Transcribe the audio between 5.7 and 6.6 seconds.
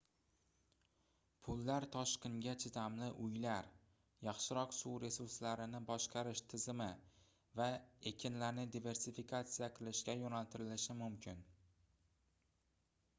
boshqarish